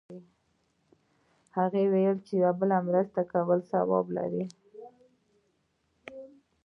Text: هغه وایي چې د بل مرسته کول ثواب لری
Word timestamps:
هغه 1.57 1.81
وایي 1.91 2.13
چې 2.27 2.35
د 2.43 2.45
بل 2.59 2.71
مرسته 2.87 3.21
کول 3.31 3.59
ثواب 3.71 4.05
لری 4.17 4.43